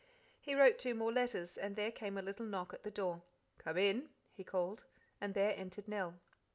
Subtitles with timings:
[0.39, 3.21] He wrote two more letters, and there came a little knock at the door.
[3.59, 4.83] "Come in," he called;
[5.21, 6.15] and there entered Nell.